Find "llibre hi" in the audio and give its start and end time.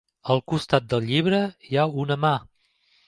1.09-1.79